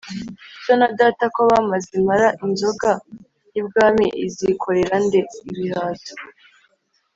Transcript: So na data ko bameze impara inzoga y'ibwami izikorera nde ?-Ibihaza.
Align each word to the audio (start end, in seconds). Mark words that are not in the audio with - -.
So 0.63 0.71
na 0.79 0.87
data 0.99 1.25
ko 1.35 1.39
bameze 1.49 1.89
impara 1.99 2.27
inzoga 2.45 2.89
y'ibwami 3.53 4.05
izikorera 4.25 4.95
nde 5.05 5.19
?-Ibihaza. 5.37 6.11